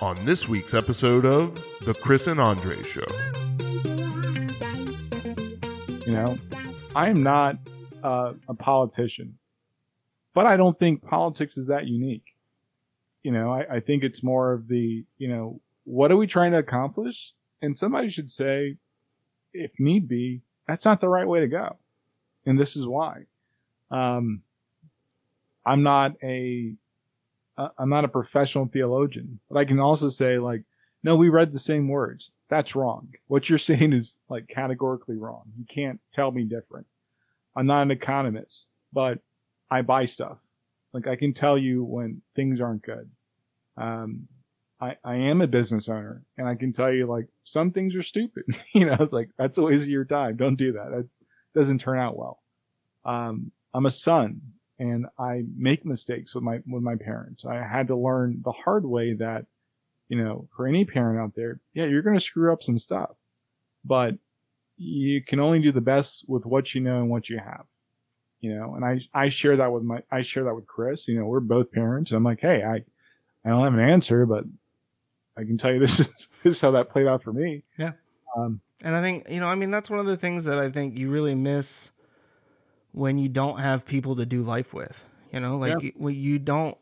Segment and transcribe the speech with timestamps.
[0.00, 3.06] on this week's episode of The Chris and Andre Show.
[6.06, 6.36] You know,
[6.94, 7.56] I am not
[8.04, 9.38] uh, a politician,
[10.34, 12.34] but I don't think politics is that unique.
[13.22, 16.52] You know, I, I think it's more of the, you know, what are we trying
[16.52, 17.32] to accomplish?
[17.62, 18.76] And somebody should say,
[19.54, 21.76] if need be, that's not the right way to go.
[22.44, 23.22] And this is why.
[23.90, 24.42] Um,
[25.64, 26.74] I'm not a,
[27.78, 30.62] I'm not a professional theologian, but I can also say like,
[31.02, 32.32] no, we read the same words.
[32.48, 33.08] That's wrong.
[33.28, 35.44] What you're saying is like categorically wrong.
[35.58, 36.86] You can't tell me different.
[37.54, 39.18] I'm not an economist, but
[39.70, 40.38] I buy stuff.
[40.92, 43.10] Like I can tell you when things aren't good.
[43.76, 44.28] Um,
[44.80, 48.02] I, I am a business owner and I can tell you like some things are
[48.02, 48.44] stupid.
[48.74, 50.36] you know, it's like, that's a waste of your time.
[50.36, 50.90] Don't do that.
[50.90, 51.08] That
[51.54, 52.42] doesn't turn out well.
[53.04, 54.40] Um, I'm a son
[54.78, 57.44] and I make mistakes with my, with my parents.
[57.44, 59.46] I had to learn the hard way that,
[60.08, 63.10] you know, for any parent out there, yeah, you're going to screw up some stuff,
[63.84, 64.14] but
[64.76, 67.64] you can only do the best with what you know and what you have,
[68.40, 71.18] you know, and I, I share that with my, I share that with Chris, you
[71.18, 72.12] know, we're both parents.
[72.12, 72.84] I'm like, Hey, I,
[73.44, 74.44] I don't have an answer, but
[75.36, 77.62] I can tell you this is, this is how that played out for me.
[77.78, 77.92] Yeah.
[78.36, 80.70] Um, And I think, you know, I mean, that's one of the things that I
[80.70, 81.90] think you really miss
[82.96, 85.04] when you don't have people to do life with.
[85.30, 85.90] You know, like Yeah.
[85.98, 86.78] you, you don't,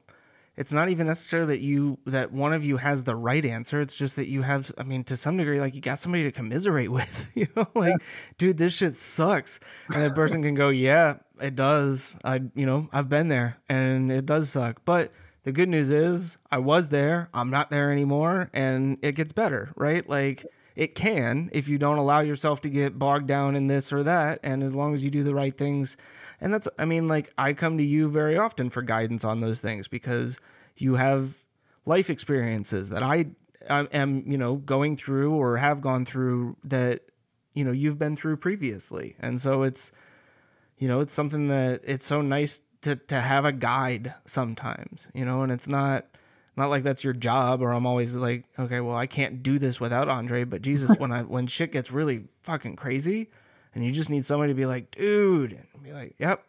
[0.57, 3.81] it's not even necessarily that you, that one of you has the right answer.
[3.81, 6.31] It's just that you have, I mean, to some degree, like you got somebody to
[6.31, 7.97] commiserate with, you know, like,
[8.39, 9.59] dude, this shit sucks.
[9.89, 12.15] And that person can go, yeah, it does.
[12.25, 14.83] I, you know, I've been there and it does suck.
[14.85, 15.11] But
[15.43, 17.29] the good news is I was there.
[17.35, 20.09] I'm not there anymore and it gets better, right?
[20.09, 24.03] Like, it can if you don't allow yourself to get bogged down in this or
[24.03, 25.97] that and as long as you do the right things.
[26.41, 29.61] And that's i mean like i come to you very often for guidance on those
[29.61, 30.39] things because
[30.77, 31.43] you have
[31.87, 33.27] life experiences that i,
[33.69, 37.03] am you know going through or have gone through that
[37.55, 39.17] you know you've been through previously.
[39.21, 39.93] And so it's
[40.79, 45.25] you know it's something that it's so nice to to have a guide sometimes you
[45.25, 46.05] know and it's not
[46.57, 49.81] not like that's your job or I'm always like, okay, well, I can't do this
[49.81, 53.31] without Andre, but Jesus, when I when shit gets really fucking crazy
[53.75, 56.45] and you just need somebody to be like, dude, and be like, yep,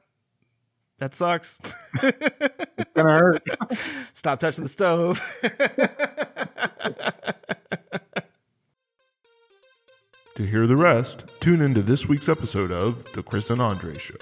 [1.00, 1.60] that sucks.
[2.04, 3.44] it's gonna hurt.
[4.14, 5.22] Stop touching the stove.
[10.36, 14.16] To hear the rest, tune into this week's episode of The Chris and Andre Show.